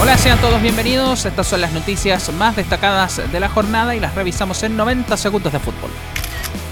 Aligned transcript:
Hola, 0.00 0.18
sean 0.18 0.38
todos 0.38 0.60
bienvenidos. 0.60 1.24
Estas 1.24 1.46
son 1.46 1.62
las 1.62 1.72
noticias 1.72 2.30
más 2.34 2.56
destacadas 2.56 3.22
de 3.32 3.40
la 3.40 3.48
jornada 3.48 3.96
y 3.96 4.00
las 4.00 4.14
revisamos 4.14 4.62
en 4.62 4.76
90 4.76 5.16
segundos 5.16 5.52
de 5.52 5.58
fútbol. 5.58 5.90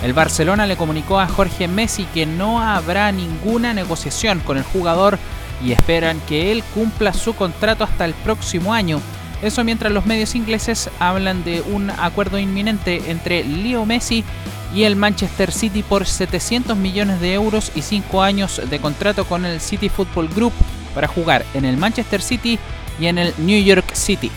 El 0.02 0.12
Barcelona 0.12 0.66
le 0.66 0.76
comunicó 0.76 1.18
a 1.18 1.28
Jorge 1.28 1.66
Messi 1.66 2.04
que 2.04 2.26
no 2.26 2.60
habrá 2.60 3.10
ninguna 3.10 3.72
negociación 3.72 4.40
con 4.40 4.58
el 4.58 4.64
jugador 4.64 5.18
y 5.64 5.72
esperan 5.72 6.20
que 6.28 6.52
él 6.52 6.62
cumpla 6.74 7.14
su 7.14 7.34
contrato 7.34 7.84
hasta 7.84 8.04
el 8.04 8.14
próximo 8.14 8.74
año. 8.74 9.00
Eso 9.42 9.64
mientras 9.64 9.92
los 9.92 10.06
medios 10.06 10.34
ingleses 10.34 10.88
hablan 11.00 11.42
de 11.42 11.60
un 11.62 11.90
acuerdo 11.90 12.38
inminente 12.38 13.10
entre 13.10 13.44
Leo 13.44 13.84
Messi 13.84 14.24
y 14.74 14.84
el 14.84 14.96
Manchester 14.96 15.52
City 15.52 15.82
por 15.82 16.06
700 16.06 16.76
millones 16.76 17.20
de 17.20 17.34
euros 17.34 17.72
y 17.74 17.82
5 17.82 18.22
años 18.22 18.60
de 18.70 18.78
contrato 18.78 19.24
con 19.26 19.44
el 19.44 19.60
City 19.60 19.88
Football 19.88 20.28
Group 20.28 20.52
para 20.94 21.08
jugar 21.08 21.44
en 21.54 21.64
el 21.64 21.76
Manchester 21.76 22.22
City 22.22 22.58
y 23.00 23.06
en 23.06 23.18
el 23.18 23.34
New 23.38 23.62
York 23.62 23.94
City. 23.94 24.30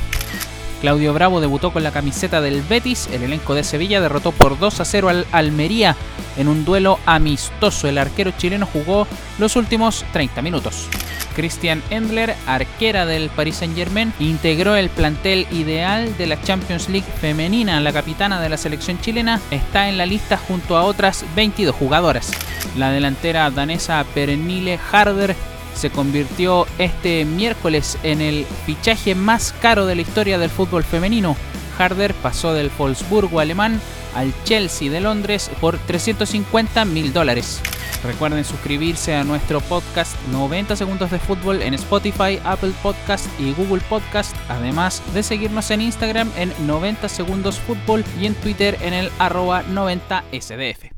Claudio 0.82 1.14
Bravo 1.14 1.40
debutó 1.40 1.72
con 1.72 1.84
la 1.84 1.92
camiseta 1.92 2.42
del 2.42 2.62
Betis, 2.62 3.08
el 3.12 3.24
elenco 3.24 3.56
de 3.56 3.64
Sevilla 3.64 4.02
derrotó 4.02 4.32
por 4.32 4.60
2 4.60 4.82
a 4.82 4.86
0 4.86 5.10
al 5.10 5.26
Almería 5.32 5.96
en 6.38 6.48
un 6.48 6.66
duelo 6.66 7.00
amistoso. 7.06 7.88
El 7.88 7.98
arquero 7.98 8.32
chileno 8.38 8.68
jugó 8.72 9.08
los 9.40 9.56
últimos 9.56 10.06
30 10.12 10.42
minutos. 10.42 10.88
Christian 11.36 11.84
Endler, 11.90 12.36
arquera 12.48 13.06
del 13.06 13.30
Paris 13.30 13.58
Saint-Germain, 13.58 14.14
integró 14.20 14.76
el 14.76 14.90
plantel 14.90 15.46
ideal 15.52 16.18
de 16.18 16.28
la 16.28 16.42
Champions 16.42 16.90
League 16.90 17.08
femenina. 17.20 17.80
La 17.82 17.94
capitana 17.94 18.42
de 18.42 18.50
la 18.50 18.58
selección 18.58 19.00
chilena 19.00 19.40
está 19.52 19.90
en 19.90 19.98
la 19.98 20.06
lista 20.06 20.38
junto 20.38 20.78
a 20.78 20.84
otras 20.84 21.26
22 21.36 21.76
jugadoras. 21.76 22.32
La 22.78 22.92
delantera 22.92 23.52
danesa 23.52 24.04
Pernille 24.14 24.80
Harder 24.92 25.36
se 25.76 25.90
convirtió 25.90 26.66
este 26.80 27.26
miércoles 27.26 27.98
en 28.04 28.22
el 28.22 28.46
fichaje 28.66 29.14
más 29.14 29.54
caro 29.62 29.86
de 29.86 29.96
la 29.96 30.02
historia 30.02 30.38
del 30.38 30.50
fútbol 30.50 30.84
femenino. 30.84 31.36
Harder 31.78 32.14
pasó 32.14 32.54
del 32.54 32.72
Wolfsburgo 32.78 33.40
alemán 33.40 33.82
al 34.16 34.34
Chelsea 34.46 34.90
de 34.90 35.02
Londres 35.02 35.52
por 35.60 35.78
350 35.78 36.86
mil 36.86 37.12
dólares. 37.12 37.62
Recuerden 38.06 38.44
suscribirse 38.44 39.16
a 39.16 39.24
nuestro 39.24 39.62
podcast 39.62 40.16
90 40.32 40.76
segundos 40.76 41.12
de 41.12 41.20
fútbol 41.20 41.62
en 41.62 41.74
Spotify, 41.74 42.40
Apple 42.44 42.74
Podcast 42.84 43.28
y 43.40 43.54
Google 43.54 43.82
Podcast, 43.90 44.36
además 44.48 45.02
de 45.14 45.24
seguirnos 45.24 45.72
en 45.72 45.82
Instagram 45.82 46.32
en 46.38 46.54
90 46.68 47.10
segundos 47.10 47.60
fútbol 47.60 48.04
y 48.20 48.28
en 48.28 48.36
Twitter 48.36 48.78
en 48.82 48.94
el 48.94 49.12
arroba 49.20 49.64
90sdf. 49.64 50.95